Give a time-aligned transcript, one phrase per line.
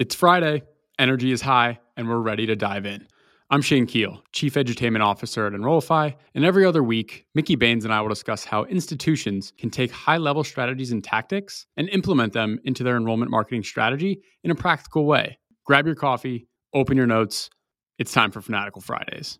[0.00, 0.62] It's Friday,
[0.98, 3.06] energy is high, and we're ready to dive in.
[3.50, 7.92] I'm Shane Keel, Chief Edutainment Officer at Enrollify, and every other week, Mickey Baines and
[7.92, 12.58] I will discuss how institutions can take high level strategies and tactics and implement them
[12.64, 15.38] into their enrollment marketing strategy in a practical way.
[15.66, 17.50] Grab your coffee, open your notes.
[17.98, 19.38] It's time for Fanatical Fridays.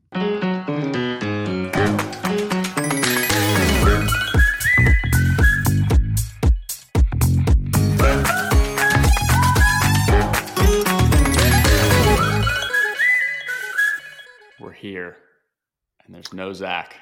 [14.80, 15.16] Here,
[16.04, 16.96] and there's no Zach.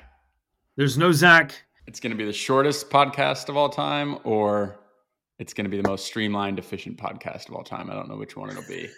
[0.77, 1.55] There's no Zach.
[1.87, 4.79] It's going to be the shortest podcast of all time, or
[5.39, 7.91] it's going to be the most streamlined, efficient podcast of all time.
[7.91, 8.89] I don't know which one it'll be.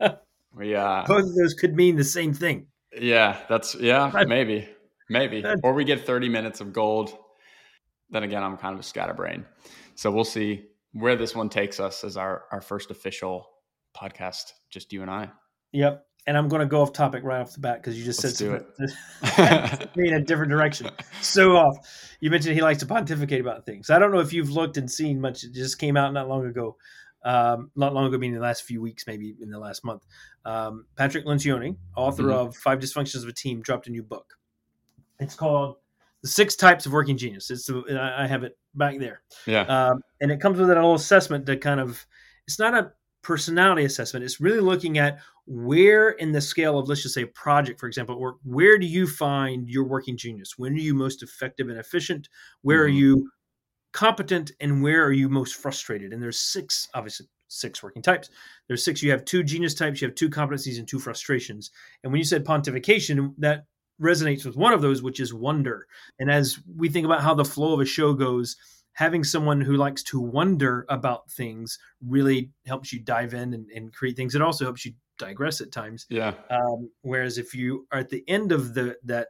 [0.54, 2.66] we, uh, Both of those could mean the same thing.
[3.00, 4.68] yeah, that's yeah, maybe,
[5.08, 7.16] maybe, or we get 30 minutes of gold.
[8.10, 9.44] Then again, I'm kind of a scatterbrain,
[9.94, 13.48] so we'll see where this one takes us as our our first official
[13.96, 15.30] podcast, just you and I.
[15.72, 16.06] Yep.
[16.26, 18.36] And I'm going to go off topic right off the bat because you just Let's
[18.38, 18.66] said
[19.22, 20.90] something me in a different direction.
[21.20, 21.76] So off.
[22.20, 23.90] You mentioned he likes to pontificate about things.
[23.90, 25.44] I don't know if you've looked and seen much.
[25.44, 26.76] It just came out not long ago.
[27.24, 30.04] Um, not long ago, meaning the last few weeks, maybe in the last month.
[30.44, 32.32] Um, Patrick Lencioni, author Mhm.
[32.32, 34.38] of Five Dysfunctions of a Team, dropped a new book.
[35.18, 35.76] It's called
[36.22, 37.50] The Six Types of Working Genius.
[37.50, 39.22] It's I have it back there.
[39.46, 42.06] Yeah, um, and it comes with a little assessment to kind of
[42.46, 47.02] it's not a personality assessment it's really looking at where in the scale of let's
[47.02, 50.54] just say a project for example or where do you find your working genius?
[50.56, 52.28] When are you most effective and efficient?
[52.62, 52.96] Where are Mhm.
[52.96, 53.30] you
[53.92, 56.12] competent and where are you most frustrated?
[56.12, 58.28] And there's six obviously six working types.
[58.66, 59.02] There's six.
[59.02, 61.70] You have two genius types you have two competencies and two frustrations.
[62.02, 63.66] And when you said pontification that
[64.02, 65.86] resonates with one of those which is wonder.
[66.18, 68.56] And as we think about how the flow of a show goes
[68.94, 73.92] having someone who likes to wonder about things really helps you dive in and, and
[73.94, 74.34] create things.
[74.34, 76.06] It also helps you digress at times.
[76.08, 79.28] Yeah, um, whereas if you are at the end of the that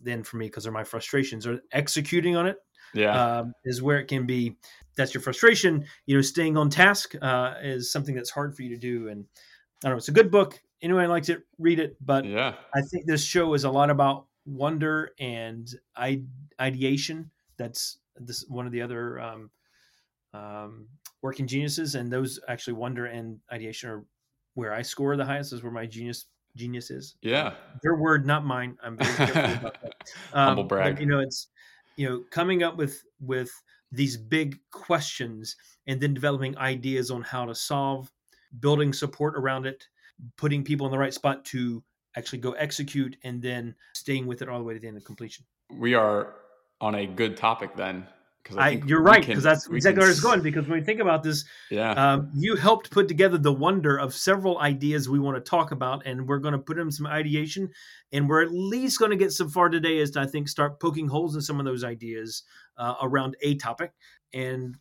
[0.00, 2.56] then for me because they're my frustrations are executing on it
[2.94, 3.38] yeah.
[3.38, 4.56] um, is where it can be
[4.96, 8.70] that's your frustration you know staying on task uh, is something that's hard for you
[8.70, 9.08] to do.
[9.08, 9.24] And
[9.84, 10.60] i don't know it's a good book.
[10.82, 11.96] Anyone likes it read it.
[12.00, 12.54] But yeah.
[12.74, 15.68] i think this show is a lot about wonder and
[16.60, 17.30] ideation.
[17.56, 19.50] That's this one of the other um,
[20.34, 20.86] um,
[21.22, 21.94] working geniuses.
[21.94, 24.04] And those actually wonder and ideation are
[24.54, 27.54] where i score the highest is where my genius genius is Yeah.
[27.82, 29.94] their word not mine i'm very careful about that
[30.32, 30.94] Humble um, brag.
[30.94, 31.48] But, you know, it's
[31.96, 33.50] you know coming up with with
[33.92, 35.56] these big questions
[35.86, 38.10] and then developing ideas on how to solve,
[38.60, 39.84] building support around it,
[40.36, 41.82] putting people in the right spot to
[42.16, 45.04] actually go execute, and then staying with it all the way to the end of
[45.04, 45.44] completion.
[45.78, 46.34] we are
[46.80, 48.06] on a good topic then.
[48.42, 50.42] Because I, you're right because that's exactly where it's going.
[50.42, 54.14] Because when we think about this, Yeah, um, you helped put together the wonder of
[54.14, 57.70] several ideas we want to talk about, and we're going to put in some ideation,
[58.12, 60.80] and we're at least going to get so far today as to I think start
[60.80, 62.42] poking holes in some of those ideas
[62.78, 63.92] uh, around a topic,
[64.32, 64.76] and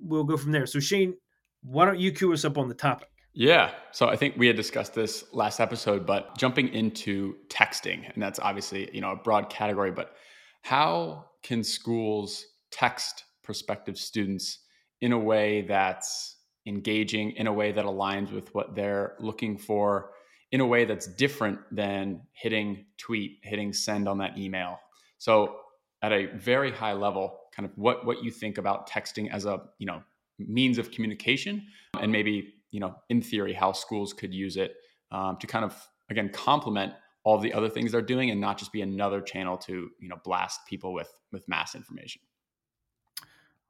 [0.00, 0.66] we'll go from there.
[0.66, 1.14] So Shane,
[1.62, 3.08] why don't you cue us up on the topic?
[3.36, 3.72] yeah.
[3.92, 8.40] So I think we had discussed this last episode, but jumping into texting, and that's
[8.40, 9.90] obviously you know a broad category.
[9.90, 10.16] But
[10.62, 14.60] how can schools text prospective students
[15.00, 20.10] in a way that's engaging, in a way that aligns with what they're looking for,
[20.52, 24.78] in a way that's different than hitting tweet, hitting send on that email?
[25.18, 25.56] So
[26.02, 29.60] at a very high level, kind of what what you think about texting as a
[29.78, 30.02] you know
[30.38, 31.66] means of communication,
[32.00, 34.74] and maybe you know in theory how schools could use it
[35.10, 35.74] um, to kind of
[36.10, 36.92] again complement
[37.24, 40.16] all the other things they're doing, and not just be another channel to you know
[40.24, 42.20] blast people with with mass information.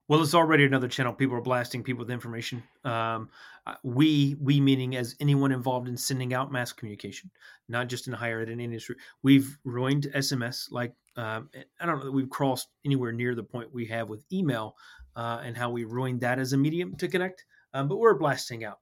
[0.08, 1.12] Well, it's already another channel.
[1.12, 2.62] People are blasting people with information.
[2.84, 3.28] Um,
[3.66, 7.28] uh, we, we meaning as anyone involved in sending out mass communication,
[7.68, 8.94] not just in higher ed and industry.
[9.24, 10.70] We've ruined SMS.
[10.70, 11.50] Like um,
[11.80, 14.76] I don't know that we've crossed anywhere near the point we have with email
[15.16, 17.44] uh, and how we ruined that as a medium to connect.
[17.74, 18.78] Um, but we're blasting out.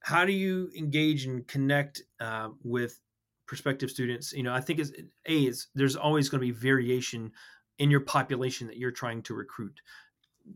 [0.00, 3.00] How do you engage and connect uh, with
[3.46, 4.34] prospective students?
[4.34, 4.90] You know, I think it's
[5.26, 7.32] a is there's always going to be variation
[7.78, 9.80] in your population that you're trying to recruit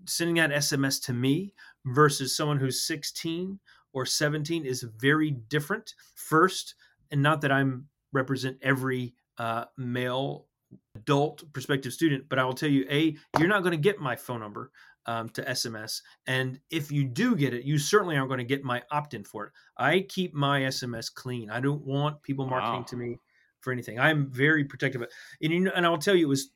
[0.06, 1.55] sending out SMS to me
[1.87, 3.58] versus someone who's 16
[3.93, 5.94] or 17 is very different.
[6.14, 6.75] First,
[7.11, 10.46] and not that I'm represent every uh, male
[10.94, 14.17] adult prospective student, but I will tell you, a you're not going to get my
[14.17, 14.70] phone number
[15.06, 18.62] um, to SMS, and if you do get it, you certainly aren't going to get
[18.62, 19.52] my opt-in for it.
[19.79, 21.50] I keep my SMS clean.
[21.50, 22.87] I don't want people marketing Wow.
[22.88, 23.19] to me
[23.61, 23.99] for anything.
[23.99, 25.02] I'm very protective.
[25.02, 25.08] of
[25.40, 26.50] And, you know, and I'll tell you, it was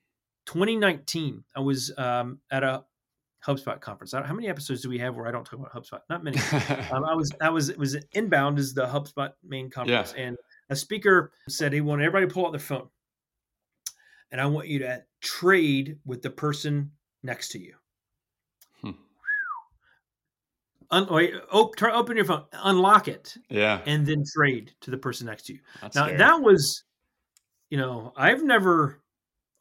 [0.46, 1.44] 2019.
[1.56, 2.84] I was um, at a
[3.46, 4.12] HubSpot conference.
[4.12, 6.00] How many episodes do we have where I don't talk about HubSpot?
[6.08, 6.38] Not many.
[6.92, 10.24] um, I was I was it was inbound is the HubSpot main conference, yeah.
[10.24, 10.36] and
[10.70, 12.88] a speaker said he wanted everybody to pull out their phone,
[14.30, 16.92] and I want you to trade with the person
[17.24, 17.74] next to you.
[18.80, 18.90] Hmm.
[20.92, 24.98] Un- wait, op- turn, open your phone, unlock it, yeah, and then trade to the
[24.98, 25.58] person next to you.
[25.80, 26.18] That's now scary.
[26.18, 26.84] that was,
[27.70, 29.01] you know, I've never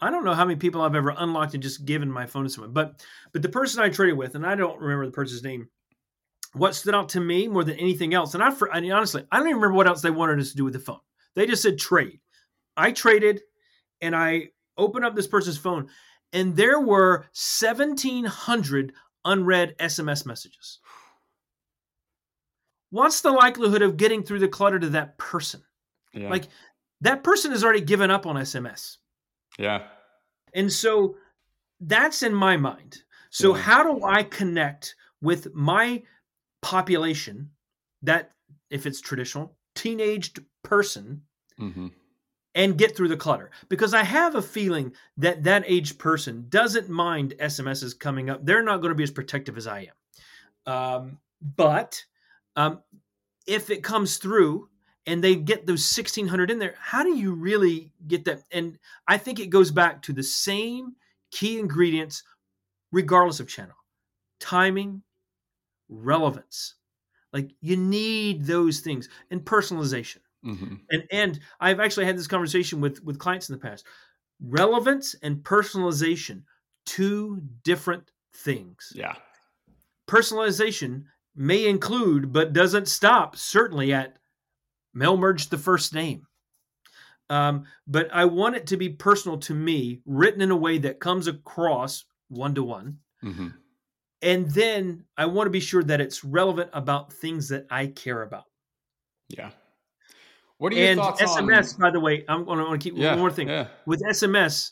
[0.01, 2.49] I don't know how many people I've ever unlocked and just given my phone to
[2.49, 5.69] someone, but but the person I traded with, and I don't remember the person's name.
[6.53, 9.37] What stood out to me more than anything else, and I, I mean, honestly, I
[9.37, 10.99] don't even remember what else they wanted us to do with the phone.
[11.33, 12.19] They just said trade.
[12.75, 13.41] I traded,
[14.01, 15.87] and I opened up this person's phone,
[16.33, 18.93] and there were seventeen hundred
[19.23, 20.79] unread SMS messages.
[22.89, 25.61] What's the likelihood of getting through the clutter to that person?
[26.13, 26.29] Yeah.
[26.29, 26.49] Like
[27.01, 28.97] that person has already given up on SMS.
[29.61, 29.83] Yeah.
[30.53, 31.15] And so
[31.79, 33.03] that's in my mind.
[33.29, 33.61] So Yeah.
[33.61, 36.03] how do I connect with my
[36.61, 37.51] population
[38.01, 38.31] that
[38.69, 41.23] if it's traditional teenaged person
[41.57, 41.87] hmm
[42.53, 43.51] and get through the clutter?
[43.69, 48.43] Because I have a feeling that that aged person doesn't mind SMSs coming up.
[48.45, 49.87] They're not going to be as protective as I
[50.67, 50.73] am.
[50.73, 52.03] Um, but
[52.55, 52.81] um,
[53.47, 54.69] if it comes through
[55.07, 58.43] and they get those 1600 in there how do you really get that?
[58.51, 58.77] And
[59.07, 60.95] i think it goes back to the same
[61.31, 62.23] key ingredients
[62.91, 63.75] regardless of channel
[64.39, 65.03] timing
[65.89, 66.75] relevance.
[67.33, 70.17] Like you need those things and personalization.
[70.43, 73.85] Hmm and and i've actually had this conversation with with clients in the past.
[74.41, 76.43] Relevance and personalization
[76.85, 78.91] two different things.
[78.95, 79.13] Yeah.
[80.09, 81.03] personalization
[81.35, 84.17] may include but doesn't stop certainly at
[84.93, 86.25] mail merged the first name
[87.29, 90.99] um, but i want it to be personal to me written in a way that
[90.99, 92.97] comes across one to one
[94.21, 98.23] and then i want to be sure that it's relevant about things that i care
[98.23, 98.45] about
[99.29, 99.51] Yeah.
[100.57, 101.79] What are your and thoughts sms on?
[101.79, 103.11] by the way i'm going to keep Yeah.
[103.11, 103.67] one more thing Yeah.
[103.85, 104.71] with sms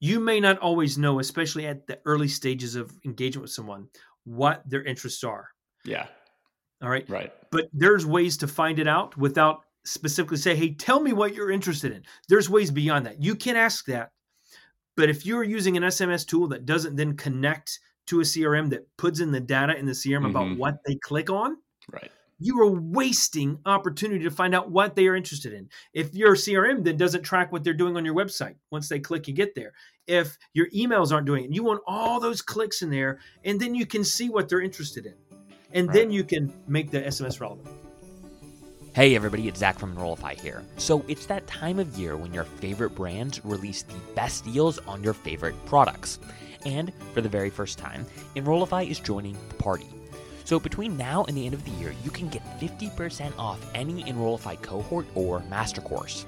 [0.00, 3.88] you may not always know especially at the early stages of engagement with someone
[4.24, 5.48] what their interests are
[5.84, 6.06] Yeah.
[6.82, 7.32] All right Right.
[7.50, 11.50] but there's ways to find it out without specifically say hey tell me what you're
[11.50, 14.10] interested in there's ways beyond that you can ask that
[14.96, 18.86] but if you're using an sms tool that doesn't then connect to a crm that
[18.96, 20.58] puts in the data in the crm about Mhm.
[20.58, 21.56] what they click on
[21.90, 22.10] Right.
[22.38, 26.84] you are wasting opportunity to find out what they are interested in if your crm
[26.84, 29.72] then doesn't track what they're doing on your website once they click and get there
[30.06, 33.74] if your emails aren't doing it you want all those clicks in there and then
[33.74, 35.14] you can see what they're interested in
[35.74, 35.94] and Right.
[35.94, 37.68] then you can make the sms relevant
[38.94, 40.62] Hey everybody, it's Zach from Enrollify here.
[40.76, 45.02] So it's that time of year when your favorite brands release the best deals on
[45.02, 46.18] your favorite products.
[46.66, 48.04] And for the very first time,
[48.36, 49.86] Enrollify is joining the party.
[50.44, 54.06] So between now and the end of the year, you can get 50% off any
[54.06, 56.26] Enrollify cohort or master course.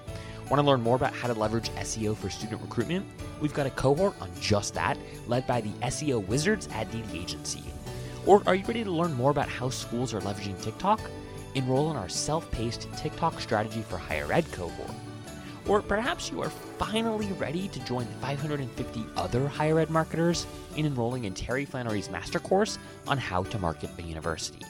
[0.49, 3.05] Want to learn more about how to leverage SEO for student recruitment?
[3.43, 7.63] We've got a cohort on just that, led by the SEO wizards at DD Agency.
[8.27, 11.01] Or are you ready to learn more about how schools are leveraging TikTok?
[11.55, 14.91] Enroll in our self paced TikTok strategy for higher ed cohort.
[15.67, 20.85] Or perhaps you are finally ready to join the 550 other higher ed marketers in
[20.85, 24.61] enrolling in Terry Flannery's master course on how to market a university.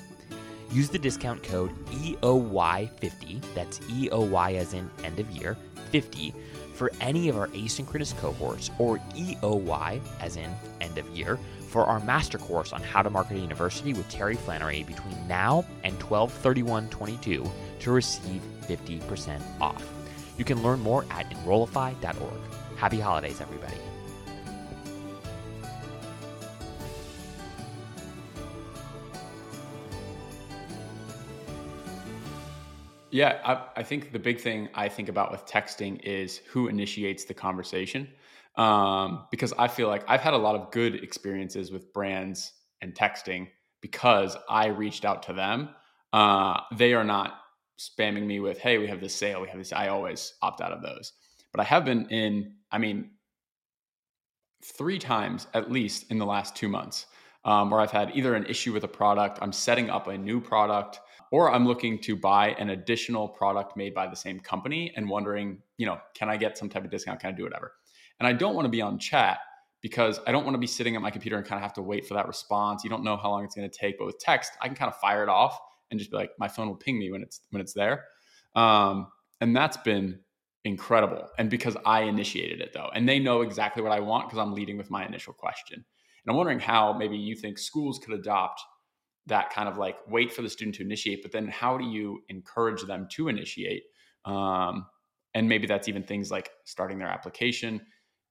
[0.70, 5.56] Use the discount code E EOY50, that's EOY as in end of year,
[5.90, 6.34] 50,
[6.74, 11.38] for any of our asynchronous cohorts, or EOY as in end of year,
[11.74, 15.64] for our master course on how to market a university with Terry Flannery between now
[15.82, 17.50] and 12/31/22
[17.80, 19.84] to receive 50% off.
[20.38, 22.40] You can learn more at enrollify.org.
[22.76, 23.76] Happy holidays, everybody.
[33.10, 37.24] Yeah, I, I think the big thing I think about with texting is who initiates
[37.24, 38.06] the conversation.
[38.56, 42.94] Um, because I feel like I've had a lot of good experiences with brands and
[42.94, 43.48] texting
[43.80, 45.70] because I reached out to them.
[46.12, 47.40] Uh, they are not
[47.78, 50.72] spamming me with, "Hey, we have this sale, we have this." I always opt out
[50.72, 51.12] of those.
[51.52, 53.10] But I have been in, I mean,
[54.64, 57.06] three times at least in the last two months
[57.44, 60.40] um, where I've had either an issue with a product, I'm setting up a new
[60.40, 65.08] product, or I'm looking to buy an additional product made by the same company and
[65.08, 67.20] wondering, you know, can I get some type of discount?
[67.20, 67.72] Can I do whatever?
[68.20, 69.38] And I don't want to be on chat
[69.82, 71.82] because I don't want to be sitting at my computer and kind of have to
[71.82, 72.84] wait for that response.
[72.84, 74.90] You don't know how long it's going to take, but with text, I can kind
[74.90, 75.58] of fire it off
[75.90, 78.04] and just be like, my phone will ping me when it's when it's there.
[78.54, 79.08] Um,
[79.40, 80.20] and that's been
[80.64, 81.28] incredible.
[81.38, 84.54] And because I initiated it though, and they know exactly what I want because I'm
[84.54, 85.76] leading with my initial question.
[85.76, 88.62] And I'm wondering how maybe you think schools could adopt
[89.26, 92.22] that kind of like wait for the student to initiate, but then how do you
[92.28, 93.82] encourage them to initiate?
[94.24, 94.86] Um,
[95.34, 97.82] and maybe that's even things like starting their application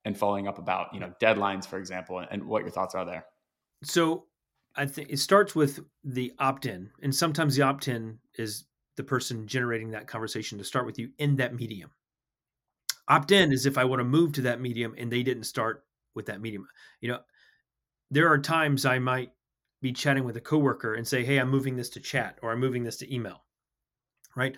[0.05, 3.25] and following up about you know deadlines, for example, and what your thoughts are there.
[3.83, 4.25] So
[4.75, 9.91] I think it starts with the opt-in, and sometimes the opt-in is the person generating
[9.91, 11.91] that conversation to start with you in that medium.
[13.07, 15.83] Opt-in is if I want to move to that medium and they didn't start
[16.15, 16.67] with that medium.
[17.01, 17.19] You know,
[18.11, 19.31] there are times I might
[19.81, 22.59] be chatting with a coworker and say, "Hey, I'm moving this to chat or I'm
[22.59, 23.43] moving this to email."
[24.35, 24.55] Right?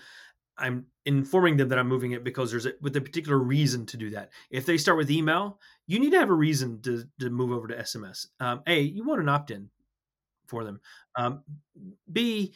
[0.58, 3.98] I'm informing them that I'm moving it because there's a with a particular reason to
[3.98, 4.32] do that.
[4.50, 7.68] If they start with email, you need to have a reason to to move over
[7.68, 8.28] to SMS.
[8.40, 9.70] Um, a, you want an opt-in
[10.48, 10.80] for them.
[11.16, 11.44] Um,
[12.12, 12.54] B,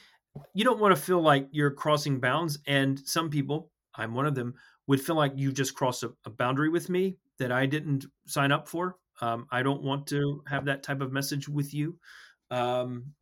[0.54, 2.60] you don't want to feel like you're crossing bounds.
[2.68, 4.56] And some people, I'm one of them,
[4.88, 8.52] would feel like you just crossed a, a boundary with me that I didn't sign
[8.52, 8.98] up for.
[9.22, 11.98] Um, I don't want to have that type of message with you.
[12.52, 13.14] Um,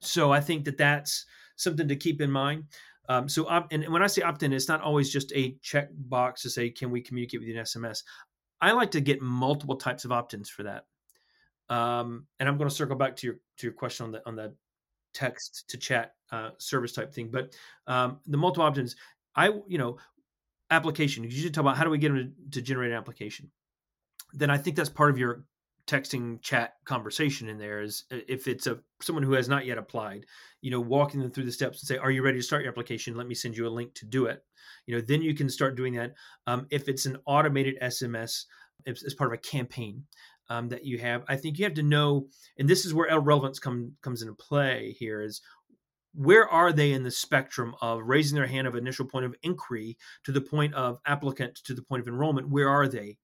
[0.00, 2.64] so I think that that's something to keep in mind.
[3.10, 5.88] Um, so, opt, and when I say opt in, it's not always just a check
[5.92, 8.04] box to say, can we communicate with you in SMS?
[8.60, 10.84] I like to get multiple types of opt ins for that.
[11.68, 14.36] Um, and I'm going to circle back to your to your question on the on
[14.36, 14.54] the
[15.12, 17.30] text to chat uh, service type thing.
[17.32, 17.56] But
[17.88, 18.94] um, the multiple opt-ins,
[19.34, 19.98] I you know,
[20.70, 21.24] application.
[21.24, 23.50] You should talk about how do we get them to, to generate an application.
[24.34, 25.44] Then I think that's part of your
[25.90, 29.78] texting chat conversation in there is uh, if it's a someone who has not yet
[29.78, 30.24] applied
[30.60, 32.70] you know walking them through the steps and say are you ready to start your
[32.70, 33.16] application?
[33.16, 34.44] Let me send you a link to do it.
[34.86, 36.14] You know then you can start doing that
[36.46, 38.44] um, if it's an automated sms
[38.86, 40.04] as part of a campaign
[40.48, 41.22] um, that you have.
[41.28, 42.28] I think you have to know
[42.58, 45.40] and this is where relevance come, comes into play here is
[46.14, 49.96] where are they in the spectrum of raising their hand of initial point of inquiry
[50.24, 52.48] to the point of applicant to the point of enrollment?
[52.48, 53.16] Where are they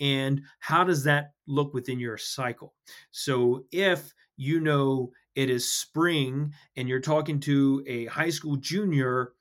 [0.00, 2.74] and how does that look within your cycle?
[3.10, 9.32] So if you know it is spring and you're talking to a high school junior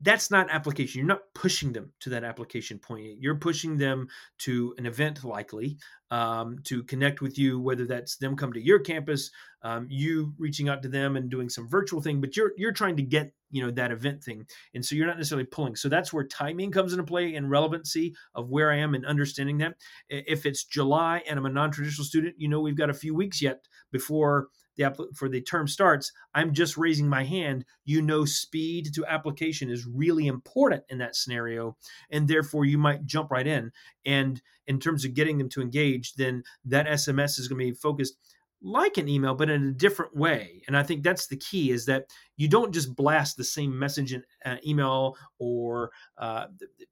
[0.00, 1.00] that's not application.
[1.00, 3.20] You're not pushing them to that application point.
[3.20, 5.78] You're pushing them to an event, likely
[6.10, 9.30] um, to connect with you, whether that's them come to your campus,
[9.62, 12.20] um, you reaching out to them and doing some virtual thing.
[12.20, 15.16] But you're you're trying to get you know that event thing, and so you're not
[15.16, 15.74] necessarily pulling.
[15.74, 19.58] So that's where timing comes into play and relevancy of where I am and understanding
[19.58, 19.74] that.
[20.08, 23.42] If it's July and I'm a non-traditional student, you know we've got a few weeks
[23.42, 27.64] yet before the for the term starts, I'm just raising my hand.
[27.84, 31.76] You know, speed to application is really important in that scenario,
[32.10, 33.70] and therefore you might jump right in.
[34.06, 37.72] And in terms of getting them to engage, then that SMS is going to be
[37.72, 38.16] focused
[38.60, 41.86] like an email but in a different way and i think that's the key is
[41.86, 42.06] that
[42.36, 46.46] you don't just blast the same message in uh, email or uh,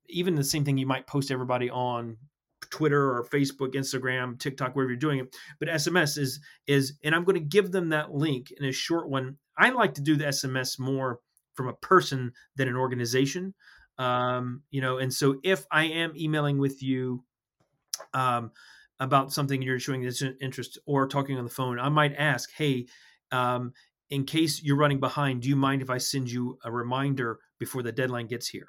[0.09, 2.17] even the same thing you might post everybody on
[2.71, 5.37] Twitter or Facebook, Instagram, TikTok, wherever you're doing it.
[5.59, 9.09] But SMS is is, and I'm going to give them that link in a short
[9.09, 9.37] one.
[9.59, 11.21] I like to do the SMS more
[11.55, 13.55] from a person than an organization.
[13.99, 17.25] Um, you know, and so if I am emailing with you
[18.13, 18.53] um,
[19.01, 22.87] about something you're showing this interest or talking on the phone, I might ask, hey,
[23.33, 23.73] um,
[24.11, 27.83] in case you're running behind, do you mind if I send you a reminder before
[27.83, 28.69] the deadline gets here?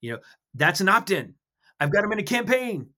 [0.00, 0.18] You know,
[0.54, 1.34] that's an opt-in.
[1.80, 2.90] I've got them in a campaign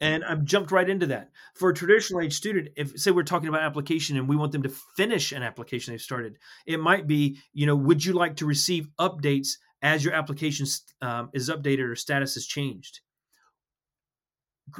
[0.00, 1.30] and I've jumped right into that.
[1.54, 4.62] For a traditional age student, if say we're talking about application and we want them
[4.62, 8.46] to finish an application they've started, it might be, you know, would you like to
[8.46, 10.66] receive updates as your application
[11.02, 13.00] um, is updated or status has changed?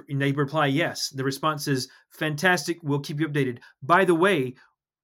[0.08, 1.08] And they reply yes.
[1.08, 2.78] The response is fantastic.
[2.82, 3.58] We'll keep you updated.
[3.82, 4.54] By the way,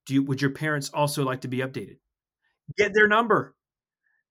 [0.06, 1.96] do you, would your parents also like to be updated?
[2.76, 3.54] Get their number,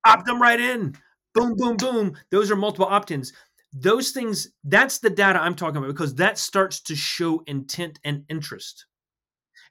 [0.06, 0.96] opt them right in.
[1.34, 2.16] Boom, boom, boom.
[2.30, 3.34] Those are multiple opt-ins
[3.74, 8.24] those things that's the data i'm talking about because that starts to show intent and
[8.30, 8.86] interest.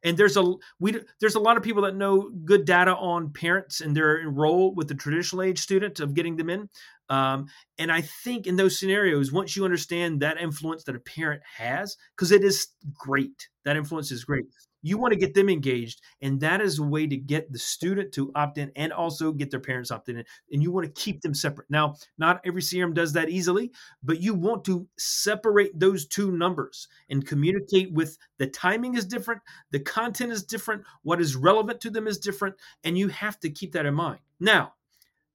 [0.05, 3.81] And there's a we there's a lot of people that know good data on parents
[3.81, 6.69] and their role with the traditional age student of getting them in.
[7.09, 7.47] Um,
[7.79, 11.97] and i think in those scenarios once you understand that influence that a parent has
[12.17, 13.49] because it is great.
[13.65, 14.47] That influence is great
[14.83, 18.13] you want to get them engaged, and that is a way to get the student
[18.13, 20.25] to opt in and also get their parents opted in.
[20.53, 21.71] And you want to keep them separate.
[21.71, 23.73] Now, not every CRM does that easily,
[24.03, 29.41] but you want to separate those two numbers and communicate with the timing is different,
[29.71, 33.51] the content is different, what is relevant to them is different, and you have to
[33.51, 34.21] keep that in mind.
[34.41, 34.75] Now,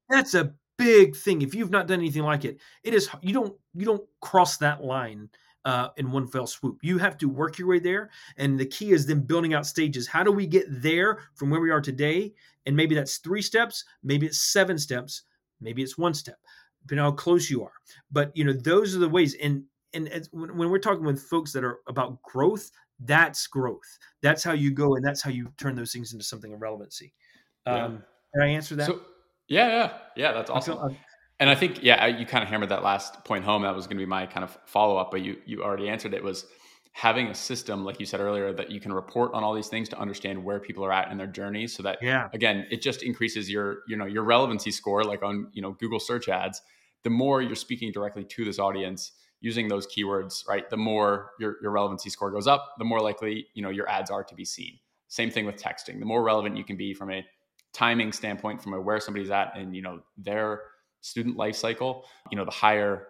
[0.09, 1.41] that's a big thing.
[1.41, 4.83] If you've not done anything like it, it is you don't you don't cross that
[4.83, 5.29] line
[5.67, 6.79] uh, in one fell swoop.
[6.81, 8.09] You have to work your way there.
[8.37, 10.07] And the key is then building out stages.
[10.07, 12.33] How do we get there from where we are today?
[12.65, 15.23] And maybe that's three steps, maybe it's seven steps,
[15.59, 16.37] maybe it's one step,
[16.83, 17.73] depending on how close you are.
[18.09, 19.35] But you know, those are the ways.
[19.43, 22.71] And and when we're talking with folks that are about growth,
[23.01, 23.97] that's growth.
[24.21, 27.13] That's how you go, and that's how you turn those things into something of relevancy.
[27.65, 27.87] Um, yeah.
[28.33, 28.85] Can I answer that?
[28.85, 29.01] So,
[29.49, 30.31] yeah, yeah, yeah.
[30.33, 30.77] That's awesome.
[30.77, 30.97] I feel,
[31.39, 33.61] and I think, yeah, you kind of hammered that last point home.
[33.61, 36.13] That was going to be my kind of follow up, but you you already answered
[36.13, 36.23] it.
[36.23, 36.45] Was
[36.93, 39.87] having a system, like you said earlier, that you can report on all these things
[39.89, 43.03] to understand where people are at in their journey, so that yeah, again, it just
[43.03, 46.61] increases your you know your relevancy score, like on you know Google search ads.
[47.03, 51.57] The more you're speaking directly to this audience using those keywords, right, the more your
[51.61, 54.43] your relevancy score goes up, the more likely you know your ads are to be
[54.43, 54.79] seen.
[55.07, 55.99] Same thing with texting.
[55.99, 57.23] The more relevant you can be from a
[57.73, 60.61] timing standpoint, from a where somebody's at, and you know their
[61.01, 63.07] student life cycle, you know, the higher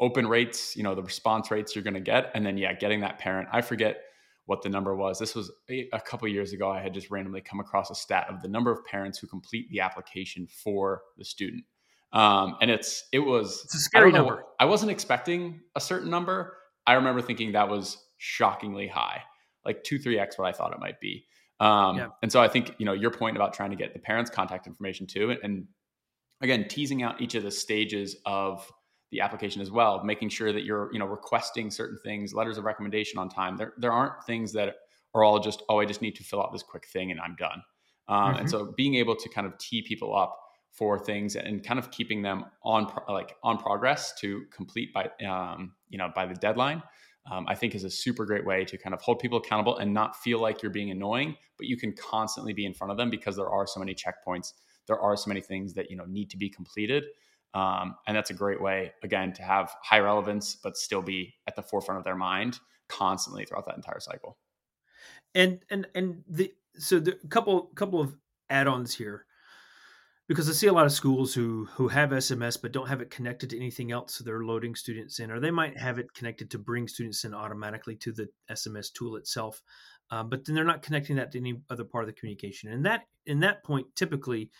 [0.00, 2.30] open rates, you know, the response rates you're going to get.
[2.34, 3.48] And then, yeah, getting that parent.
[3.52, 4.02] I forget
[4.46, 5.18] what the number was.
[5.18, 6.70] This was a, a couple years ago.
[6.70, 9.68] I had just randomly come across a stat of the number of parents who complete
[9.70, 11.64] the application for the student.
[12.12, 14.44] Um, and it's it was it's a scary I number.
[14.60, 16.58] I wasn't expecting a certain number.
[16.86, 19.22] I remember thinking that was shockingly high,
[19.64, 21.24] like two, three x what I thought it might be.
[21.58, 22.08] Um, yeah.
[22.22, 24.66] And so I think you know your point about trying to get the parents' contact
[24.66, 25.66] information too, and
[26.42, 28.70] again teasing out each of the stages of
[29.10, 32.64] the application as well making sure that you're you know requesting certain things letters of
[32.64, 34.76] recommendation on time there, there aren't things that
[35.14, 37.36] are all just oh i just need to fill out this quick thing and i'm
[37.38, 37.62] done
[38.08, 38.40] um, mm-hmm.
[38.40, 40.38] and so being able to kind of tee people up
[40.72, 45.08] for things and kind of keeping them on pro- like on progress to complete by
[45.26, 46.82] um, you know by the deadline
[47.30, 49.92] um, i think is a super great way to kind of hold people accountable and
[49.92, 53.10] not feel like you're being annoying but you can constantly be in front of them
[53.10, 54.52] because there are so many checkpoints
[54.86, 57.04] there are so many things that you know need to be completed.
[57.54, 61.54] Um, and that's a great way again to have high relevance but still be at
[61.54, 62.58] the forefront of their mind
[62.88, 64.38] constantly throughout that entire cycle.
[65.34, 68.16] And and and the so the couple couple of
[68.50, 69.26] add-ons here.
[70.28, 73.10] Because I see a lot of schools who who have SMS but don't have it
[73.10, 76.50] connected to anything else, so they're loading students in, or they might have it connected
[76.52, 79.62] to bring students in automatically to the SMS tool itself,
[80.10, 82.70] um, but then they're not connecting that to any other part of the communication.
[82.70, 84.50] And that in that point, typically,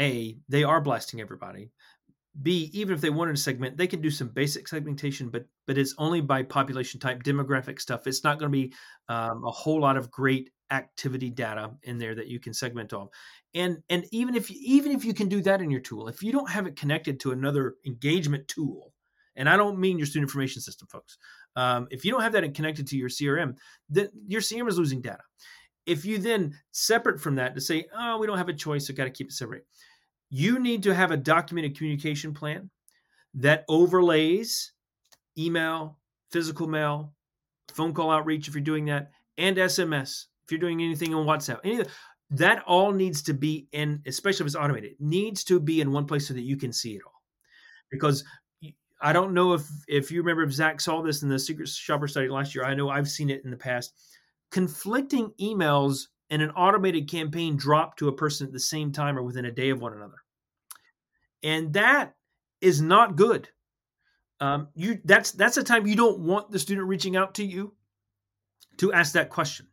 [0.00, 1.70] a, they are blasting everybody.
[2.42, 5.78] B, even if they wanted to segment, they can do some basic segmentation, but but
[5.78, 8.06] it's only by population type, demographic stuff.
[8.06, 8.74] It's not going to be
[9.08, 13.08] um, a whole lot of great activity data in there that you can segment off.
[13.54, 16.30] And and even if even if you can do that in your tool, if you
[16.30, 18.92] don't have it connected to another engagement tool,
[19.36, 21.18] and I don't mean your student information system, folks.
[21.56, 23.56] Um, if you don't have that connected to your CRM,
[23.88, 25.22] then your CRM is losing data.
[25.86, 28.94] If you then separate from that to say, oh, we don't have a choice, so
[28.94, 29.64] got to keep it separate
[30.30, 32.70] you need to have a documented communication plan
[33.34, 34.72] that overlays
[35.38, 35.98] email,
[36.30, 37.12] physical mail,
[37.68, 41.60] phone call outreach if you're doing that, and SMS if you're doing anything on WhatsApp.
[41.64, 41.84] Any
[42.30, 46.06] that all needs to be in, especially if it's automated, needs to be in one
[46.06, 47.22] place so that you can see it all.
[47.90, 48.24] Because
[49.00, 52.08] I don't know if if you remember if Zach saw this in the secret shopper
[52.08, 52.64] study last year.
[52.64, 53.94] I know I've seen it in the past.
[54.50, 59.22] Conflicting emails and an automated campaign drop to a person at the same time or
[59.22, 60.22] within a day of one another.
[61.42, 62.14] And that
[62.60, 63.48] is not good.
[64.40, 67.74] Um, you that's that's a time you don't want the student reaching out to you
[68.78, 69.68] to ask that question.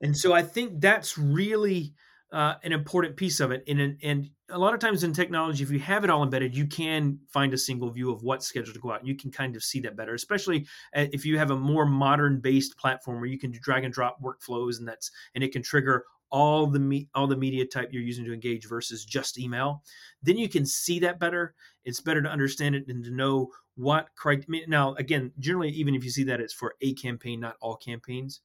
[0.00, 1.94] And so I think that's really
[2.34, 3.62] uh, an important piece of it.
[3.68, 6.66] And, and a lot of times in technology, if you have it all embedded, you
[6.66, 9.06] can find a single view of what's scheduled to go out.
[9.06, 10.66] You can kind of see that better, especially
[10.96, 13.94] uh, if you have a more modern based platform where you can do drag and
[13.94, 17.90] drop workflows and that's and it can trigger all the me- all the media type
[17.92, 19.84] you're using to engage versus just email.
[20.20, 21.54] Then you can see that better.
[21.84, 24.66] It's better to understand it and to know what criteria.
[24.66, 28.40] Now, again, generally, even if you see that it's for a campaign, not all campaigns.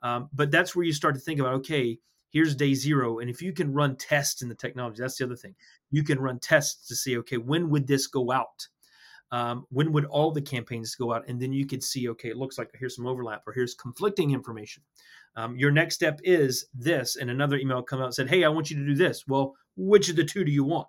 [0.00, 1.98] Um, but that's where you start to think about okay
[2.32, 5.36] here's day zero and if you can run tests in the technology that's the other
[5.36, 5.54] thing.
[5.90, 8.66] You can run tests to see okay when would this go out?
[9.30, 11.26] Um, when would all the campaigns go out?
[11.26, 14.32] And then you could see okay it looks like here's some overlap or here's conflicting
[14.32, 14.82] information.
[15.36, 18.48] Um, your next step is this and another email come out and said hey i
[18.48, 19.26] want you to do this.
[19.26, 20.88] Well which of the two do you want?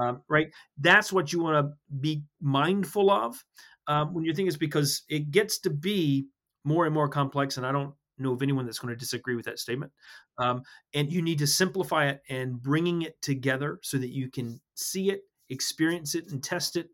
[0.00, 0.48] Um, right?
[0.78, 3.42] That's what you want to be mindful of
[3.88, 6.28] um, when you think it's because it gets to be
[6.64, 9.46] more and more complex and i don't know of anyone that's going to disagree with
[9.46, 9.92] that statement.
[10.38, 10.62] Um,
[10.94, 15.10] and you need to simplify it and bringing it together so that you can see
[15.10, 16.88] it, experience it, and test it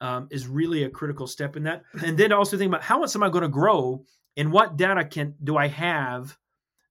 [0.00, 1.82] um, is really a critical step in that.
[2.04, 4.04] And then also think about how much am I going to grow,
[4.36, 6.36] and what data can do I have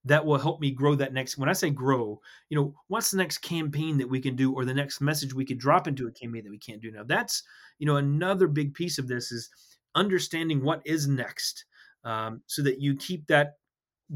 [0.06, 1.38] that will help me grow that next.
[1.38, 2.20] When I say grow,
[2.50, 5.44] you know, what's the next campaign that we can do, or the next message we
[5.44, 7.04] could drop into a campaign that we can't do now?
[7.04, 7.42] That's
[7.78, 9.50] you know another big piece of this is
[9.94, 11.64] understanding what is next.
[12.04, 13.54] Um, so that you keep that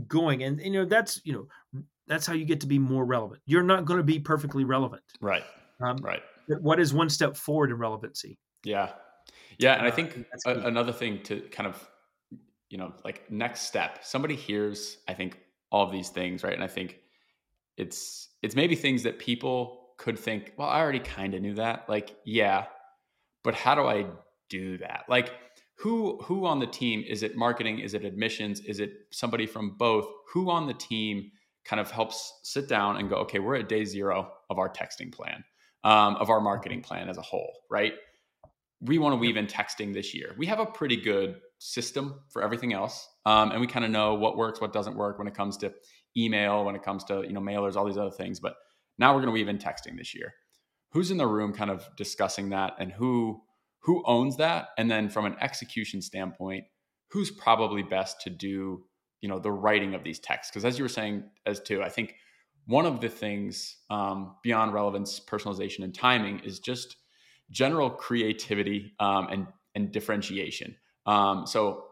[0.06, 1.46] going and, and you know that's you know
[2.06, 5.02] that's how you get to be more relevant you're not going to be perfectly relevant
[5.20, 5.44] right
[5.80, 6.22] um, right
[6.60, 8.90] what is one step forward in relevancy yeah
[9.58, 11.88] yeah and uh, i think a, another thing to kind of
[12.70, 14.00] you know, like next step.
[14.02, 15.38] Somebody hears, I think,
[15.70, 16.52] all of these things, right?
[16.52, 16.98] And I think
[17.76, 21.88] it's it's maybe things that people could think, well, I already kind of knew that.
[21.88, 22.66] Like, yeah,
[23.42, 24.06] but how do I
[24.48, 25.04] do that?
[25.08, 25.32] Like,
[25.78, 27.04] who who on the team?
[27.06, 27.78] Is it marketing?
[27.78, 28.60] Is it admissions?
[28.60, 30.06] Is it somebody from both?
[30.32, 31.30] Who on the team
[31.64, 35.12] kind of helps sit down and go okay we're at day zero of our texting
[35.12, 35.44] plan
[35.84, 37.94] um, of our marketing plan as a whole right?
[38.80, 40.34] We want to weave in texting this year.
[40.38, 44.14] We have a pretty good system for everything else um, and we kind of know
[44.14, 45.74] what works what doesn't work when it comes to
[46.16, 48.54] email when it comes to you know mailers all these other things but
[48.98, 50.34] now we're going to weave in texting this year.
[50.92, 53.42] Who's in the room kind of discussing that and who
[53.88, 54.68] who owns that?
[54.76, 56.64] And then from an execution standpoint
[57.10, 58.84] who's probably best to do
[59.22, 60.52] you know the writing of these texts?
[60.52, 62.16] Because as you were saying as too i think
[62.66, 66.96] one of the things um, beyond relevance personalization and timing is just
[67.50, 70.76] general creativity um, and and differentiation.
[71.06, 71.86] Um, so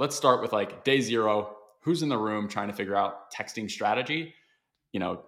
[0.00, 3.70] let's start with like day zero who's in the room trying to figure out texting
[3.70, 4.34] strategy?
[4.92, 5.22] You know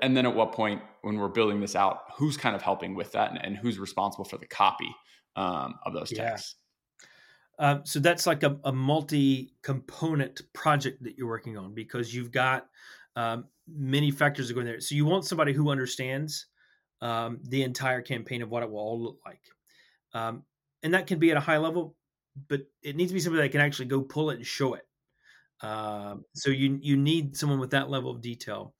[0.00, 3.12] and then at what point when we're building this out who's kind of helping with
[3.12, 4.94] that and, and who's responsible for the copy
[5.36, 6.56] um, of those texts
[7.60, 7.72] yeah.
[7.72, 12.66] um, so that's like a, a, multi-component project that you're working on because you've got
[13.16, 14.80] um, many factors that go in there.
[14.80, 16.46] So you want somebody who understands
[17.00, 19.42] um, the entire campaign of what it will all look like.
[20.14, 20.44] Um,
[20.82, 21.94] and that can be at a high level
[22.48, 24.86] but it needs to be somebody that can actually go pull it and show it.
[25.60, 28.74] Um, so you you need someone with that level of detail.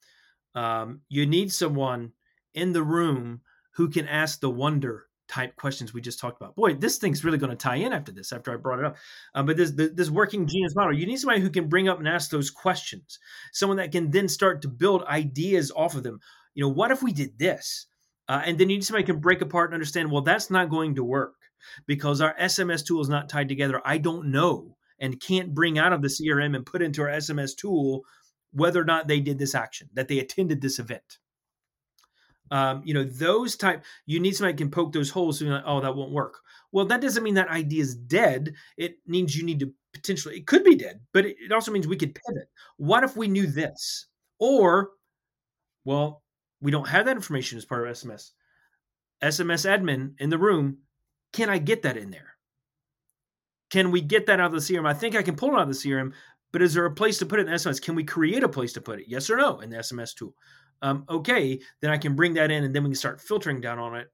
[0.55, 2.13] Um, you need someone
[2.55, 3.41] in the room
[3.73, 6.55] who can ask the wonder type questions we just talked about.
[6.55, 8.33] Boy, this thing's really going to tie in after this.
[8.33, 8.97] After I brought it up,
[9.35, 12.07] um, but this this working genius model, you need somebody who can bring up and
[12.07, 13.19] ask those questions.
[13.53, 16.21] Someone that can then start to build ideas off of them.
[16.55, 17.87] You know, what if we did this?
[18.29, 20.11] Uh, and then you need somebody who can break apart and understand.
[20.11, 21.35] Well, that's not going to work
[21.87, 23.81] because our SMS tool is not tied together.
[23.85, 27.57] I don't know and can't bring out of the CRM and put into our SMS
[27.57, 28.05] tool
[28.53, 31.19] whether or not they did this action, that they attended this event.
[32.53, 35.39] Um, you know, those type, you need somebody can poke those holes.
[35.39, 36.39] So like, oh, that won't work.
[36.71, 38.53] Well, that doesn't mean that idea is dead.
[38.77, 41.89] It means you need to potentially, it could be dead, but it, it also means
[41.89, 42.49] we could pivot.
[42.77, 44.07] What if we knew this?
[44.39, 44.91] Or,
[45.87, 46.23] well,
[46.61, 48.33] we don't have that information as part of SMS.
[49.23, 50.77] SMS admin in the room,
[51.33, 52.37] can I get that in there?
[53.71, 54.87] Can we get that out of the CRM?
[54.87, 56.13] I think I can pull it out of the CRM,
[56.53, 57.81] but is there a place to put it in the SMS?
[57.81, 59.07] Can we create a place to put it?
[59.09, 60.35] Yes or no in the SMS tool?
[60.83, 63.79] Um, okay, then I can bring that in, and then we can start filtering down
[63.79, 64.09] on it,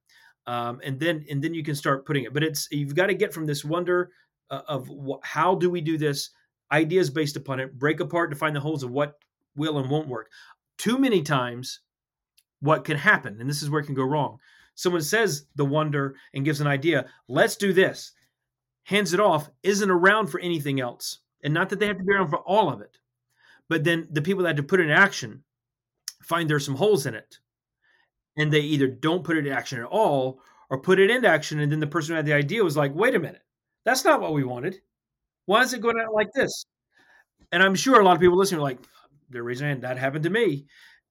[0.46, 2.34] um, and then and then you can start putting it.
[2.34, 4.10] But it's you've got to get from this wonder
[4.50, 6.30] uh, of wh- how do we do this,
[6.70, 9.14] ideas based upon it, break apart to find the holes of what
[9.56, 10.30] will and won't work.
[10.76, 11.80] Too many times,
[12.60, 14.38] what can happen, and this is where it can go wrong.
[14.74, 17.06] Someone says the wonder and gives an idea.
[17.28, 18.12] Let's do this.
[18.84, 19.50] Hands it off.
[19.62, 22.68] Isn't around for anything else and not that they have to be around for all
[22.70, 22.98] of it,
[23.68, 25.42] but then the people that have to put in action
[26.22, 27.38] find there's some holes in it,
[28.36, 31.60] and they either don't put it in action at all or put it into action,
[31.60, 33.42] and then the person who had the idea was like, "Wait a minute,
[33.84, 34.80] that's not what we wanted.
[35.46, 36.64] Why is it going out like this?"
[37.52, 38.80] And I'm sure a lot of people listening are like,
[39.30, 39.80] "They're raising.
[39.80, 40.66] That happened to me."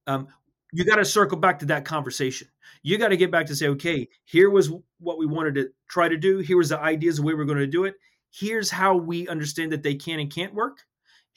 [0.08, 0.28] Um,
[0.74, 2.50] you got to circle back to that conversation.
[2.84, 6.10] You got to get back to say, okay, here was what we wanted to try
[6.10, 6.39] to do.
[6.39, 7.96] Here was the ideas, the way we're going to do it
[8.32, 10.86] here's how we understand that they can and can't work.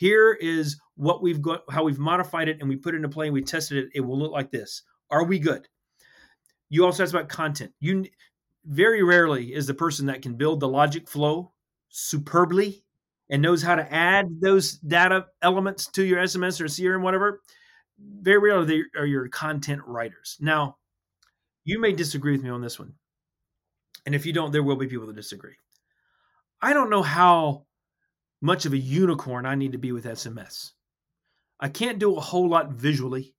[0.00, 3.26] Here is what we've got, how we've modified it, and we put it into play
[3.26, 3.90] and we tested it.
[3.94, 4.80] It will look like this.
[5.10, 5.68] Are we good?
[6.70, 7.72] You also asked about content.
[7.80, 8.06] You
[8.64, 11.52] very rarely is the person that can build the logic flow
[11.90, 12.82] superbly
[13.28, 17.42] and knows how to add those data elements to your SMS or CRM, whatever.
[17.98, 20.38] Very rarely are your content writers.
[20.40, 20.78] Now,
[21.64, 22.94] you may disagree with me on this one.
[24.06, 25.56] And if you don't, there will be people that disagree.
[26.62, 27.66] I don't know how
[28.40, 30.72] much of a unicorn I need to be with SMS.
[31.58, 33.34] I can't do a whole lot visually.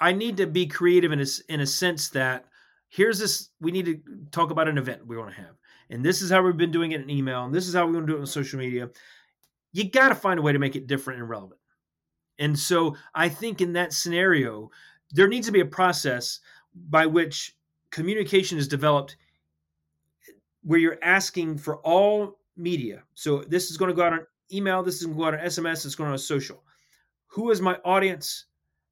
[0.00, 2.46] I need to be creative in a, in a sense that
[2.88, 5.56] here's this we need to talk about an event we want to have.
[5.90, 7.92] And this is how we've been doing it in email, and this is how we
[7.92, 8.90] want to do it on social media.
[9.72, 11.60] You got to find a way to make it different and relevant.
[12.38, 14.70] And so I think in that scenario,
[15.12, 16.40] there needs to be a process
[16.74, 17.54] by which
[17.90, 19.16] communication is developed
[20.28, 23.02] eh, where you're asking for all media.
[23.14, 25.34] So this is going to go out on email, this is going to go out
[25.34, 26.62] on SMS, it's going on social.
[27.28, 28.46] Who is my audience?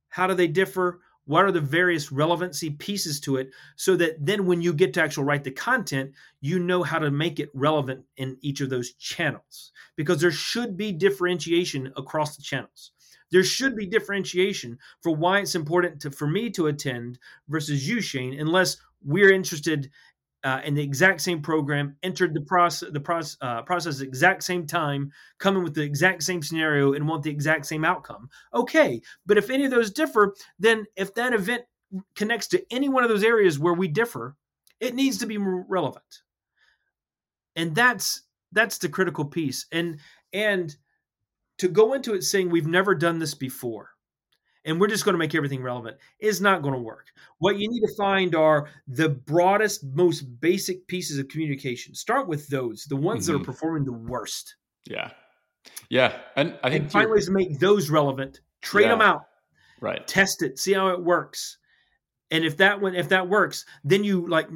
[0.09, 1.01] How do they differ?
[1.25, 5.03] What are the various relevancy pieces to it so that then when you get to
[5.03, 8.93] actually write the content, you know how to make it relevant in each of those
[8.95, 9.71] channels?
[9.95, 12.91] Because there should be differentiation across the channels.
[13.31, 18.01] There should be differentiation for why it's important to, for me to attend versus you,
[18.01, 19.91] Shane, unless we're interested
[20.45, 24.67] uh, in the exact same program, entered the process, the process, uh, process exact same
[24.67, 28.29] time, coming with the exact same scenario, and want the exact same outcome.
[28.53, 31.63] Okay, but if any of those differ, then if that event
[32.15, 34.37] connects to any one of those areas where we differ,
[34.81, 36.23] it needs to be relevant,
[37.55, 39.67] and that's that's the critical piece.
[39.71, 40.01] And
[40.33, 40.75] and
[41.59, 43.91] to go into it saying we've never done this before
[44.65, 47.09] and we're just going to make everything relevant is not going to work.
[47.39, 51.95] What you need to find are the broadest, most basic pieces of communication.
[51.95, 53.33] Start with those, the ones mm-hmm.
[53.33, 53.51] that are mm-hmm.
[53.51, 54.57] performing the worst.
[54.89, 55.11] Yeah.
[55.89, 56.17] Yeah.
[56.37, 58.91] And I think and find ways to make those relevant, trade yeah.
[58.91, 59.23] them out.
[59.81, 60.07] Right.
[60.07, 61.59] Test it, see how it works.
[62.31, 64.49] And if that one if that works, then you like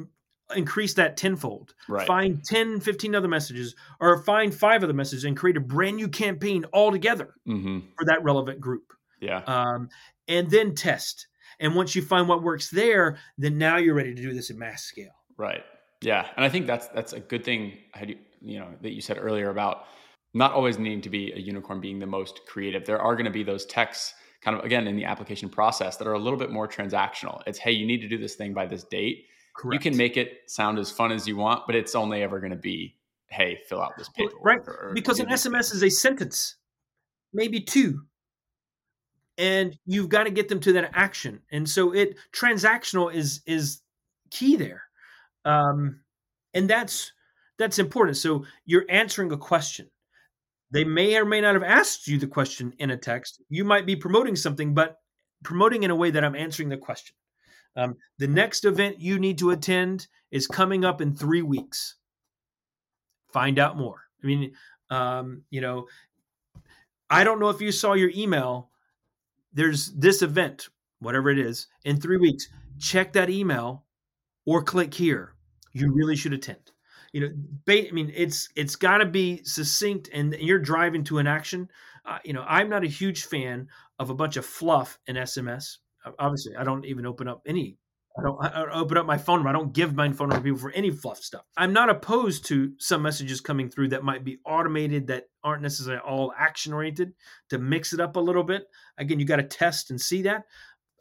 [0.55, 1.73] increase that tenfold.
[1.87, 2.07] Right.
[2.07, 6.07] Find 10, 15 other messages or find five other messages and create a brand new
[6.07, 7.79] campaign altogether mm-hmm.
[7.97, 8.93] for that relevant group.
[9.19, 9.41] Yeah.
[9.47, 9.89] Um,
[10.27, 11.27] and then test.
[11.59, 14.57] And once you find what works there, then now you're ready to do this at
[14.57, 15.13] mass scale.
[15.37, 15.63] Right.
[16.01, 16.27] Yeah.
[16.35, 17.73] And I think that's that's a good thing.
[18.05, 19.85] You, you know that you said earlier about
[20.33, 22.85] not always needing to be a unicorn being the most creative.
[22.85, 26.07] There are going to be those texts kind of again in the application process that
[26.07, 27.41] are a little bit more transactional.
[27.47, 29.25] It's hey, you need to do this thing by this date.
[29.55, 29.73] Correct.
[29.73, 32.51] You can make it sound as fun as you want, but it's only ever going
[32.51, 32.95] to be
[33.29, 34.35] hey, fill out this paper.
[34.41, 34.59] Right.
[34.65, 36.55] Or, or because an SMS is a sentence,
[37.33, 38.03] maybe two
[39.37, 43.81] and you've got to get them to that action and so it transactional is is
[44.29, 44.83] key there
[45.45, 45.99] um
[46.53, 47.11] and that's
[47.57, 48.17] that's important.
[48.17, 49.89] So you're answering a question.
[50.71, 53.41] They may or may not have asked you the question in a text.
[53.49, 54.97] You might be promoting something but
[55.43, 57.15] promoting in a way that i'm answering the question.
[57.75, 61.95] Um, the next event you need to attend is coming up in three weeks.
[63.31, 64.01] Find out more.
[64.23, 64.53] I mean
[64.89, 65.85] um, you know
[67.09, 68.69] i don't know if you saw your email
[69.53, 72.47] there's this event, whatever it is, in three weeks.
[72.79, 73.85] Check that email
[74.45, 75.33] or click here.
[75.73, 76.71] You really should attend.
[77.13, 77.29] You know,
[77.69, 81.69] I mean, it's it's got to be succinct, and you're driving to an action.
[82.05, 83.67] Uh, you know, I'm not a huge fan
[83.99, 85.77] of a bunch of fluff in SMS.
[86.19, 87.77] Obviously, I don't even open up any
[88.17, 89.49] I don't, I open up my phone number.
[89.49, 91.45] I don't give my phone number to people for any fluff stuff.
[91.55, 96.01] I'm not opposed to some messages coming through that might be automated that aren't necessarily
[96.01, 97.13] all action oriented
[97.49, 98.65] to mix it up a little bit.
[98.97, 100.45] Again, you got to test and see that.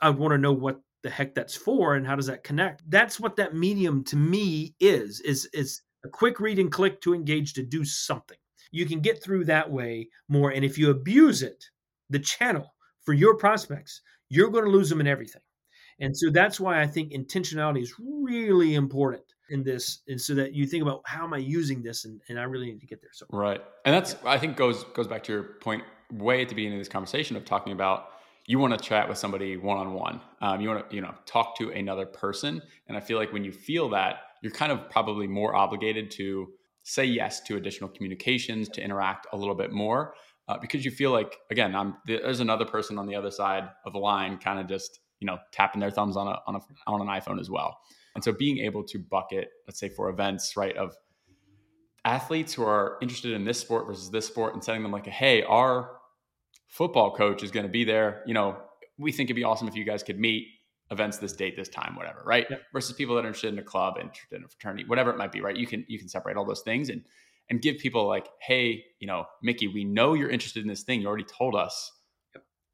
[0.03, 2.83] I want to know what the heck that's for and how does that connect.
[2.91, 5.21] That's what that medium to me is.
[5.21, 8.37] Is is a quick read and click to engage to do something.
[8.73, 10.51] You can get through that way more.
[10.51, 11.65] And if you abuse it,
[12.11, 12.75] the channel
[13.05, 15.43] for your prospects, you're going to lose them in everything.
[16.01, 20.03] And so that's why I think intentionality is really important in this.
[20.09, 22.67] And so that you think about how am I using this and, and I really
[22.67, 23.11] need to get there.
[23.13, 23.63] So Right.
[23.85, 26.81] And that's I think goes goes back to your point way at the beginning of
[26.81, 28.11] this conversation of talking about
[28.47, 30.21] you want to chat with somebody one on one.
[30.61, 32.63] You want to, you know, talk to another person.
[32.87, 36.49] And I feel like when you feel that, you're kind of probably more obligated to
[36.85, 40.15] say yes to additional communications, to interact a little bit more,
[40.47, 43.93] uh, because you feel like again, I'm there's another person on the other side of
[43.93, 47.01] the line, kind of just you know tapping their thumbs on a on a on
[47.01, 47.79] an iPhone as well.
[48.15, 50.97] And so being able to bucket, let's say for events, right, of
[52.05, 55.43] athletes who are interested in this sport versus this sport and setting them like, hey,
[55.43, 55.99] our
[56.69, 58.23] football coach is going to be there.
[58.27, 58.57] You know,
[58.97, 60.47] we think it'd be awesome if you guys could meet
[60.91, 62.47] events this date, this time, whatever, right?
[62.49, 62.63] Yep.
[62.73, 65.33] Versus people that are interested in a club, interested in a fraternity, whatever it might
[65.33, 65.57] be, right?
[65.57, 67.03] You can you can separate all those things and
[67.51, 71.01] and give people like, hey, you know, Mickey, we know you're interested in this thing.
[71.01, 71.93] You already told us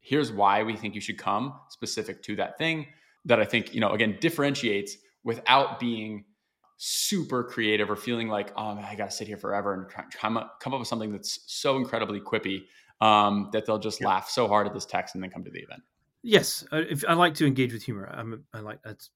[0.03, 2.85] here's why we think you should come specific to that thing
[3.25, 6.25] that I think, you know, again, differentiates without being
[6.77, 10.03] super creative or feeling like, oh, man, I got to sit here forever and try,
[10.13, 12.65] come, up, come up with something that's so incredibly quippy
[12.99, 14.09] um, that they'll just yeah.
[14.09, 15.81] laugh so hard at this text and then come to the event.
[16.21, 18.09] Yes, if I like to engage with humor.
[18.13, 19.09] I'm, I like that's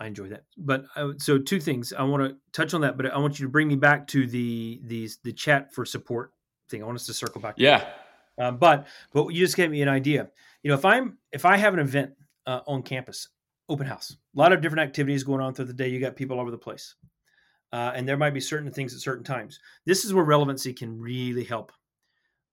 [0.00, 0.44] I enjoy that.
[0.56, 3.46] But uh, so two things I want to touch on that, but I want you
[3.46, 6.32] to bring me back to the the the chat for support
[6.70, 6.82] thing.
[6.82, 7.54] I want us to circle back.
[7.58, 7.86] Yeah,
[8.40, 10.30] um, but but you just gave me an idea.
[10.62, 12.12] You know, if I'm if I have an event
[12.46, 13.28] uh, on campus,
[13.68, 15.88] open house, a lot of different activities going on through the day.
[15.88, 16.96] You got people all over the place,
[17.72, 19.60] uh, and there might be certain things at certain times.
[19.84, 21.70] This is where relevancy can really help.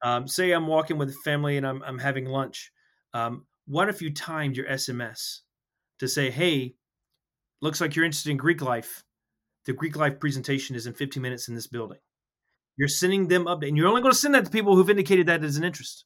[0.03, 2.71] Um, say I'm walking with family and I'm I'm having lunch.
[3.13, 5.39] Um, what if you timed your SMS
[5.99, 6.75] to say, "Hey,
[7.61, 9.03] looks like you're interested in Greek life.
[9.65, 11.99] The Greek life presentation is in 15 minutes in this building."
[12.77, 15.27] You're sending them up, and you're only going to send that to people who've indicated
[15.27, 16.05] that as an interest.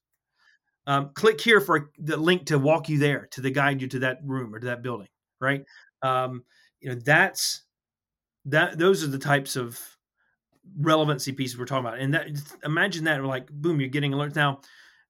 [0.87, 3.99] Um, click here for the link to walk you there, to the guide you to
[3.99, 5.07] that room or to that building.
[5.39, 5.63] Right?
[6.01, 6.43] Um,
[6.79, 7.63] you know, that's
[8.45, 8.77] that.
[8.77, 9.79] Those are the types of
[10.79, 11.99] relevancy pieces we're talking about.
[11.99, 12.27] And that
[12.63, 14.61] imagine that like boom, you're getting alerts now.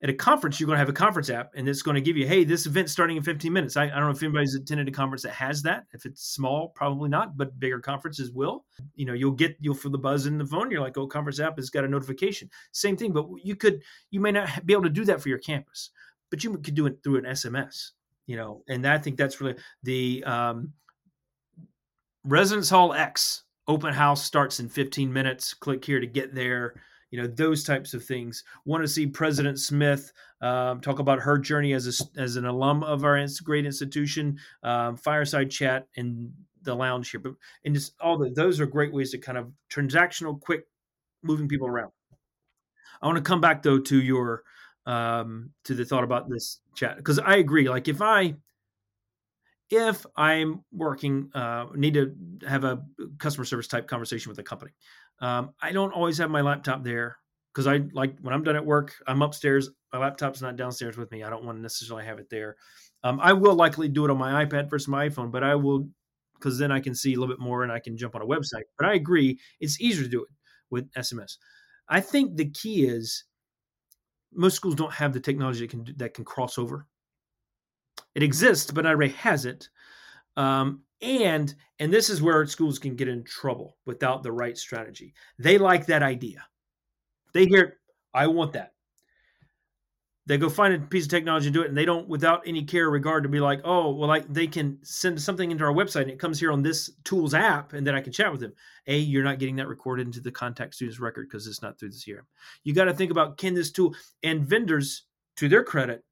[0.04, 2.18] At a conference, you're going to have a conference app and it's going to give
[2.18, 3.78] you, hey, this event's starting in 15 minutes.
[3.78, 5.86] I, I, don't know if anybody's attended a conference that has that.
[5.94, 8.66] If it's small, probably not, but bigger conferences will.
[8.96, 10.72] You know, you'll get, you'll feel the buzz in the phone.
[10.72, 12.50] You're like, oh, conference app has got a notification.
[12.72, 15.38] Same thing, but you could, you may not be able to do that for your
[15.38, 15.92] campus,
[16.32, 17.92] but you could do it through an SMS,
[18.26, 20.74] you know, and I think that's really the um,
[22.24, 25.54] Residence Hall X open house starts in 15 minutes.
[25.54, 28.44] Click here to get there you know those types of things.
[28.66, 32.84] Want to see president smith um, talk about her journey as a, as an alum
[32.84, 37.20] of our great institution um, fireside chat in the lounge here.
[37.20, 37.34] But
[37.66, 40.66] and just all the, those are great ways to kind of transactional quick
[41.22, 41.92] moving people around.
[43.02, 44.44] I want to come back though to your
[44.86, 48.34] um, to the thought about this chat because i agree like if i
[49.72, 52.14] if I'm working, uh, need to
[52.48, 52.84] have a
[53.22, 54.72] customer service type conversation with the company.
[55.20, 57.18] Um, I don't always have my laptop there
[57.54, 59.70] because I like when I'm done at work, I'm upstairs.
[59.94, 61.24] My laptop's not downstairs with me.
[61.24, 62.58] I don't want to necessarily have it there.
[63.04, 65.88] Um, I will likely do it on my iPad versus my iPhone, but I will
[66.36, 68.26] because then I can see a little bit more and I can jump on a
[68.26, 68.64] website.
[68.78, 70.30] But I agree, it's easier to do it
[70.72, 71.38] with SMS.
[71.88, 73.26] I think the key is
[74.34, 76.88] most schools don't have the technology that can that can cross over.
[78.16, 79.70] It exists, but not everybody has it.
[80.38, 85.14] Um, and and this is where schools can get in trouble without the right strategy.
[85.40, 86.46] They like that idea.
[87.34, 87.78] They hear,
[88.14, 88.74] I want that.
[90.28, 92.64] They go find a piece of technology and do it, and they don't, without any
[92.64, 95.74] care or regard, to be like, oh, well, like they can send something into our
[95.74, 98.42] website and it comes here on this tools app, and then I can chat with
[98.42, 98.54] them.
[98.88, 101.90] A, you're not getting that recorded into the contact student's record because it's not through
[101.90, 102.26] the CRM.
[102.64, 105.06] You got to think about can this tool and vendors,
[105.38, 106.04] to their credit,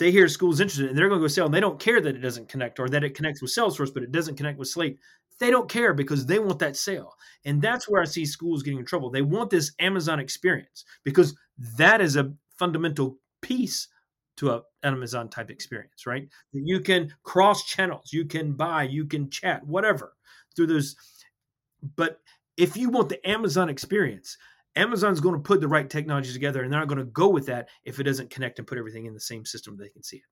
[0.00, 2.16] they hear school's interested and they're going to go sell and they don't care that
[2.16, 4.98] it doesn't connect or that it connects with Salesforce, but it doesn't connect with Slate.
[5.38, 7.12] They don't care because they want that sale.
[7.44, 9.10] And that's where I see schools getting in trouble.
[9.10, 11.36] They want this Amazon experience because
[11.76, 13.88] that is a fundamental piece
[14.38, 16.26] to a Amazon type experience, right?
[16.54, 20.14] That you can cross channels, you can buy, you can chat, whatever
[20.56, 20.96] through those.
[21.96, 22.20] But
[22.56, 24.38] if you want the Amazon experience,
[24.76, 27.46] Amazon's going to put the right technology together and they're not going to go with
[27.46, 30.18] that if it doesn't connect and put everything in the same system they can see
[30.18, 30.22] it.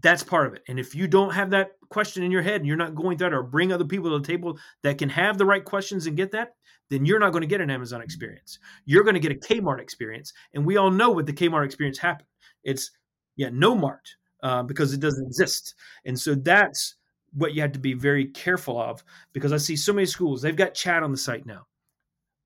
[0.00, 0.62] That's part of it.
[0.68, 3.30] And if you don't have that question in your head and you're not going through
[3.30, 6.16] that or bring other people to the table that can have the right questions and
[6.16, 6.54] get that,
[6.90, 8.58] then you're not going to get an Amazon experience.
[8.84, 10.32] You're going to get a Kmart experience.
[10.54, 12.28] And we all know what the Kmart experience happened.
[12.64, 12.90] It's,
[13.36, 14.08] yeah, no Mart
[14.42, 15.74] uh, because it doesn't exist.
[16.04, 16.96] And so that's
[17.32, 20.54] what you have to be very careful of because I see so many schools, they've
[20.54, 21.66] got chat on the site now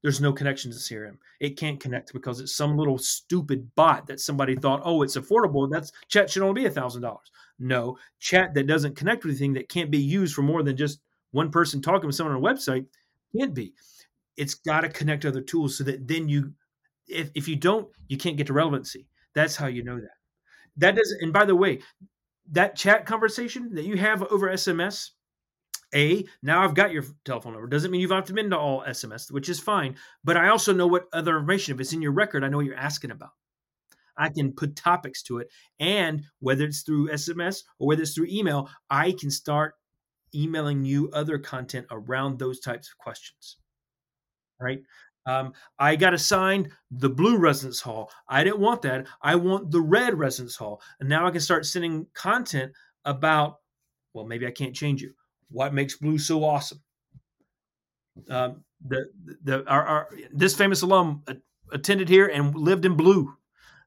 [0.03, 1.17] there's no connection to CRM.
[1.41, 5.71] It can't connect because it's some little stupid bot that somebody thought, oh, it's affordable.
[5.71, 7.31] That's chat should only be a thousand dollars.
[7.59, 11.01] No, chat that doesn't connect with anything that can't be used for more than just
[11.31, 12.87] one person talking with someone on a website
[13.37, 13.75] can't be.
[14.37, 16.53] It's got to connect other tools so that then you,
[17.07, 19.07] if, if you don't, you can't get to relevancy.
[19.35, 20.17] That's how you know that.
[20.77, 21.81] That doesn't, and by the way,
[22.51, 25.11] that chat conversation that you have over SMS,
[25.95, 27.69] a, now I've got your telephone number.
[27.69, 29.97] Doesn't mean you've opted into all SMS, which is fine.
[30.25, 32.67] But I also know what other information, if it's in your record, I know what
[32.67, 33.31] you're asking about.
[34.17, 35.49] I can put topics to it.
[35.81, 39.75] And whether it's through SMS or whether it's through email, I can start
[40.35, 43.59] emailing you other content around those types of questions.
[44.61, 44.83] Right?
[45.27, 48.11] Um, I got assigned the blue residence hall.
[48.29, 49.07] I didn't want that.
[49.23, 50.83] I want the red residence hall.
[51.01, 52.73] And now I can start sending content
[53.05, 53.57] about,
[54.15, 55.13] well, maybe I can't change you
[55.53, 56.81] what makes blue so awesome?
[58.29, 59.07] Um, the
[59.45, 61.23] the our, our, this famous alum
[61.73, 63.33] attended here and lived in blue.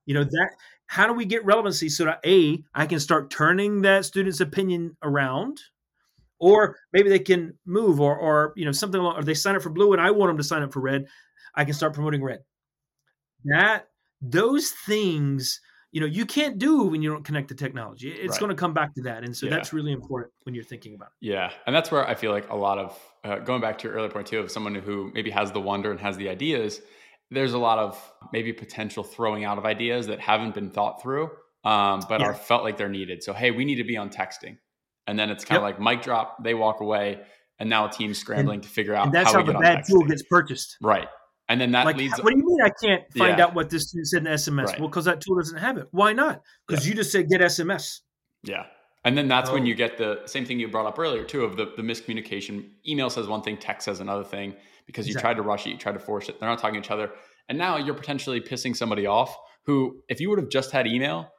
[0.06, 0.50] You know that.
[0.88, 4.96] How do we get relevancy so that a I can start turning that student's opinion
[5.02, 5.60] around,
[6.40, 9.64] or maybe they can move, or or you know something along, or they sign up
[9.64, 11.08] for blue and I want them to sign up for red.
[11.56, 12.40] I can start promoting red.
[13.46, 13.88] That
[14.22, 15.60] those things
[15.96, 18.40] you know you can't do when you don't connect the technology it's right.
[18.42, 19.50] going to come back to that and so yeah.
[19.50, 22.50] that's really important when you're thinking about it yeah and that's where i feel like
[22.50, 25.32] a lot of uh, going back to your earlier point too of someone who maybe
[25.32, 26.82] has the wonder and has the ideas
[27.32, 31.30] there's a lot of maybe potential throwing out of ideas that haven't been thought through
[31.64, 32.28] um, but yeah.
[32.28, 34.58] are felt like they're needed so hey we need to be on texting
[35.08, 35.80] and then it's kind of yep.
[35.80, 37.22] like mic drop they walk away
[37.58, 39.86] and now a team's scrambling and, to figure out and that's how, how the bad
[39.88, 41.08] tool gets purchased right
[41.48, 42.18] and then that like, leads.
[42.22, 43.46] What do you mean I can't find yeah.
[43.46, 44.66] out what this student said in SMS?
[44.66, 44.80] Right.
[44.80, 45.88] Well, because that tool doesn't have it.
[45.92, 46.42] Why not?
[46.68, 46.92] Because yeah.
[46.92, 48.00] you just said get SMS.
[48.44, 48.66] Yeah.
[49.04, 49.54] And then that's oh.
[49.54, 52.70] when you get the same thing you brought up earlier too of the, the miscommunication.
[52.88, 54.56] Email says one thing, text says another thing
[54.88, 55.28] because you exactly.
[55.28, 56.40] tried to rush it, you tried to force it.
[56.40, 57.12] They're not talking to each other.
[57.48, 61.30] And now you're potentially pissing somebody off who, if you would have just had email,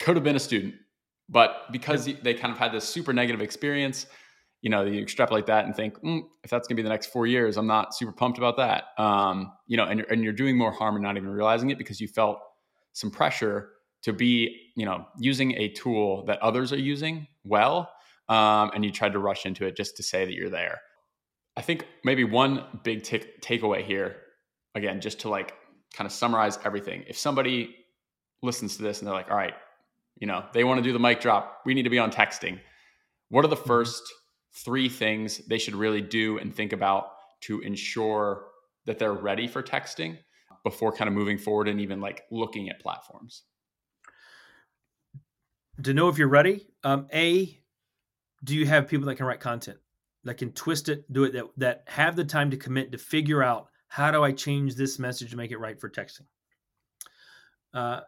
[0.00, 0.74] could have been a student.
[1.28, 2.22] But because yep.
[2.22, 4.06] they kind of had this super negative experience,
[4.62, 7.08] you know, you extrapolate that and think, mm, if that's going to be the next
[7.08, 8.84] four years, I'm not super pumped about that.
[8.96, 11.78] Um, you know, and, you're, and you're doing more harm and not even realizing it
[11.78, 12.38] because you felt
[12.92, 13.70] some pressure
[14.02, 17.90] to be, you know, using a tool that others are using well,
[18.28, 20.80] um, and you tried to rush into it just to say that you're there.
[21.56, 24.16] I think maybe one big t- takeaway here,
[24.74, 25.54] again, just to like
[25.92, 27.04] kind of summarize everything.
[27.08, 27.74] If somebody
[28.42, 29.54] listens to this and they're like, all right,
[30.18, 32.60] you know, they want to do the mic drop, we need to be on texting.
[33.28, 33.66] What are the mm-hmm.
[33.66, 34.02] first
[34.52, 38.46] three things they should really do and think about to ensure
[38.84, 40.18] that they're ready for texting
[40.64, 43.42] before kind of moving forward and even like looking at platforms?
[45.82, 47.58] To know if you're ready, um, A,
[48.44, 49.78] do you have people that can write content,
[50.24, 53.42] that can twist it, do it, that, that have the time to commit to figure
[53.42, 56.26] out how do I change this message to make it right for texting?
[57.74, 58.00] Uh,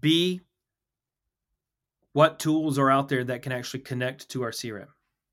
[0.00, 0.40] B,
[2.12, 4.88] what tools are out there that can actually connect to our CRM?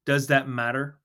[0.05, 0.99] Does that matter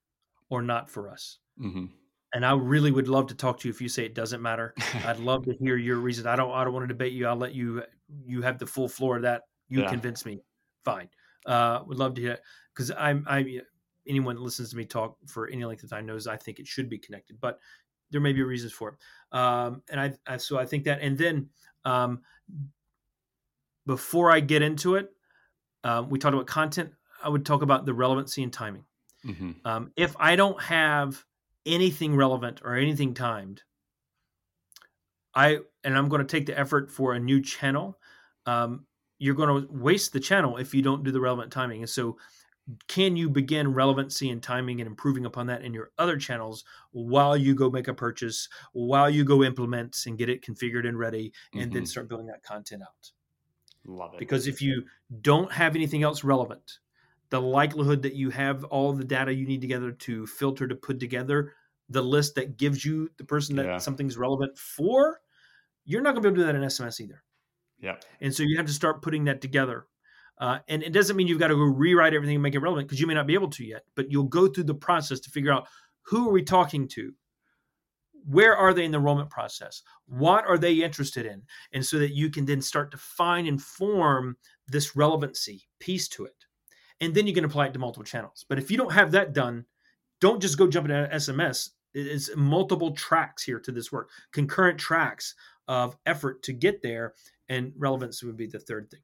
[0.49, 1.39] or not for us?
[1.61, 1.87] Mm-hmm.
[2.33, 4.75] And I really would love to talk to you if you say it doesn't matter.
[5.05, 6.27] I'd love to hear your reason.
[6.27, 6.53] I don't.
[6.53, 7.27] I don't want to debate you.
[7.27, 7.83] I'll let you.
[8.25, 9.43] You have the full floor of that.
[9.69, 9.91] You yeah.
[9.91, 10.41] convince me.
[10.85, 11.09] Fine.
[11.45, 12.39] Uh, would love to hear
[12.75, 13.25] because I'm.
[13.29, 13.63] I
[14.07, 16.67] anyone that listens to me talk for any length of time knows I think it
[16.67, 17.59] should be connected, but
[18.11, 19.37] there may be reasons for it.
[19.37, 21.01] Um, and I, I, so I think that.
[21.01, 21.49] And then
[21.85, 22.21] um,
[23.87, 25.11] before I get into it,
[25.85, 26.91] um, we talked about content.
[27.23, 28.85] I would talk about the relevancy and timing.
[29.27, 29.51] Mm-hmm.
[29.65, 31.25] Um, if I don't have
[31.67, 33.63] anything relevant or anything timed,
[35.35, 37.99] I and I'm going to take the effort for a new channel.
[38.47, 38.87] Um,
[39.19, 41.83] you're going to waste the channel if you don't do the relevant timing.
[41.83, 42.17] And so,
[42.89, 47.37] can you begin relevancy and timing and improving upon that in your other channels while
[47.37, 51.33] you go make a purchase, while you go implement and get it configured and ready,
[51.53, 51.75] and mm-hmm.
[51.75, 53.11] then start building that content out?
[53.85, 54.19] Love it.
[54.19, 54.85] Because if you
[55.21, 56.79] don't have anything else relevant,
[57.31, 61.01] the likelihood that you have all the data you need together to filter to put
[61.01, 61.53] together
[61.89, 63.79] the list that gives you the person that yeah.
[63.79, 65.21] something's relevant for,
[65.85, 67.23] you're not going to be able to do that in SMS either.
[67.81, 67.97] Yeah.
[68.21, 69.87] And so you have to start putting that together.
[70.39, 72.89] Uh, and it doesn't mean you've got to go rewrite everything and make it relevant
[72.89, 75.31] because you may not be able to yet, but you'll go through the process to
[75.31, 75.67] figure out
[76.03, 77.13] who are we talking to?
[78.27, 82.15] where are they in the enrollment process what are they interested in and so that
[82.15, 84.37] you can then start to find and form
[84.69, 86.45] this relevancy piece to it
[87.01, 89.33] and then you can apply it to multiple channels but if you don't have that
[89.33, 89.65] done
[90.21, 95.35] don't just go jump into sms it's multiple tracks here to this work concurrent tracks
[95.69, 97.15] of effort to get there
[97.49, 99.01] and relevance would be the third thing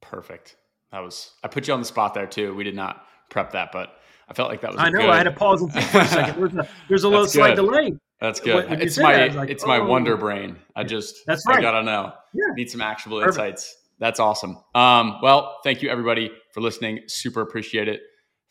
[0.00, 0.56] perfect
[0.92, 3.70] that was i put you on the spot there too we did not prep that
[3.72, 3.96] but
[4.28, 4.80] I felt like that was.
[4.80, 5.00] I know.
[5.00, 5.10] Good...
[5.10, 6.38] I had to pause and think for a second.
[6.38, 7.94] There's a, there's a little slight delay.
[8.20, 8.70] That's good.
[8.70, 9.66] When, it's my that, like, it's oh.
[9.66, 10.56] my wonder brain.
[10.76, 11.58] I just that's right.
[11.58, 12.12] I gotta know.
[12.32, 12.54] Yeah.
[12.54, 13.38] Need some actionable Perfect.
[13.38, 13.76] insights.
[13.98, 14.58] That's awesome.
[14.74, 17.00] Um, well, thank you everybody for listening.
[17.06, 18.00] Super appreciate it.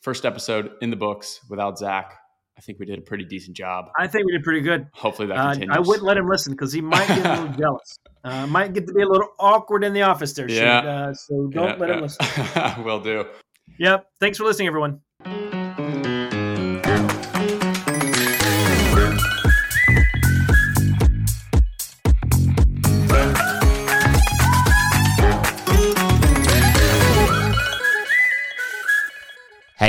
[0.02, 2.14] First episode in the books without Zach.
[2.58, 3.86] I think we did a pretty decent job.
[3.98, 4.88] I think we did pretty good.
[4.94, 5.78] Hopefully that uh, continues.
[5.78, 8.00] I wouldn't let him listen because he might get a little jealous.
[8.24, 10.50] Uh, might get to be a little awkward in the office there.
[10.50, 10.80] Yeah.
[10.80, 11.96] Uh, so don't yeah, let yeah.
[11.96, 12.84] him listen.
[12.84, 13.26] Will do.
[13.80, 14.08] Yep.
[14.20, 15.00] Thanks for listening, everyone.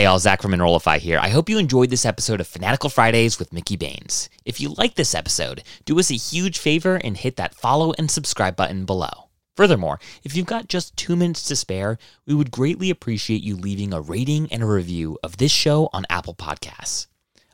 [0.00, 1.18] Hey all, Zach from Enrollify here.
[1.18, 4.30] I hope you enjoyed this episode of Fanatical Fridays with Mickey Baines.
[4.46, 8.10] If you like this episode, do us a huge favor and hit that follow and
[8.10, 9.28] subscribe button below.
[9.58, 13.92] Furthermore, if you've got just two minutes to spare, we would greatly appreciate you leaving
[13.92, 17.06] a rating and a review of this show on Apple Podcasts.